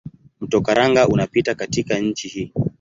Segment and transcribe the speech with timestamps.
[0.41, 2.51] Mto Karanga unapita katika nchi hii.